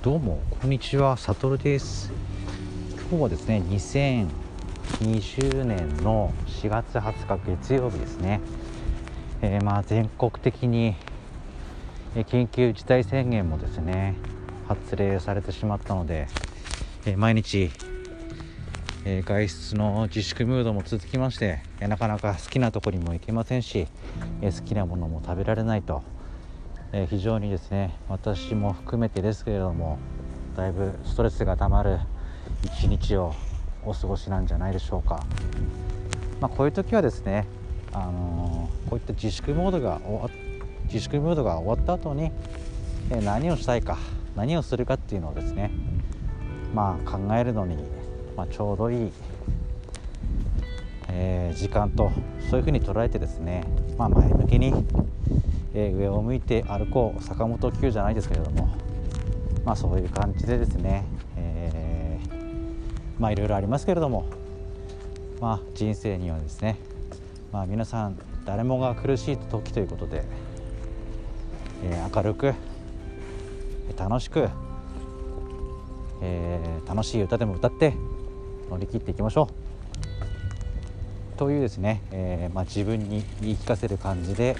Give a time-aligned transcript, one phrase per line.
[0.00, 1.16] どうもこんにちは。
[1.16, 2.12] サトルです。
[3.10, 8.40] 今日はですね2020年の4月20日月曜日ですね、
[9.42, 10.94] えー、まあ全国的に
[12.14, 14.14] 緊急事態宣言もですね
[14.68, 16.28] 発令されてしまったので、
[17.04, 17.72] えー、毎日、
[19.04, 23.88] えー、外出の自粛ムードも続きまして、えなかなか好きなとこにも行けませんし、
[24.42, 26.04] え好きなものも食べられないと
[26.92, 29.98] え、非常にですね私も含めてですけれども
[30.56, 31.98] だいぶストレスがたまる
[32.64, 33.34] 一日を
[33.84, 35.22] お過ごしなんじゃないでしょうか、
[36.40, 37.46] まあ、こういう時はですね、
[37.92, 40.00] あのー、こういった自粛モードが
[40.84, 42.32] 自粛モードが終わった後に、
[43.10, 43.98] え、何をしたいか
[44.34, 45.70] 何をするかっていうのをですね
[46.74, 47.76] まあ考えるのに、
[48.34, 49.12] まあ、ちょうどいい、
[51.08, 52.10] えー、時間と
[52.48, 53.64] そういうふうに捉えてですね、
[53.98, 54.72] まあ、前向きに
[55.86, 58.68] え、上を向いて歩こう坂本九じゃないですけれども
[59.64, 61.04] まあそういう感じでですね、
[61.36, 64.26] えー、まあいろいろありますけれども
[65.40, 66.76] まあ人生にはですね
[67.52, 70.24] まあ皆さん誰もが苦しい時ということで、
[71.84, 72.54] えー、明るく
[73.96, 74.48] 楽しく、
[76.22, 77.94] えー、楽しい歌でも歌って
[78.70, 79.48] 乗り切っていきましょ
[81.34, 81.38] う。
[81.38, 84.56] というですね、えまあ、自分に言い聞かせる感じで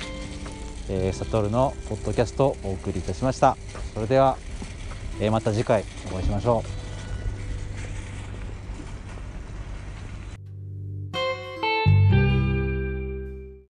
[0.89, 3.57] えー、サトルのポッドキャストをお送りいたしました。
[3.95, 4.37] それでは、
[5.21, 6.78] えー、また次回お会いしましょう。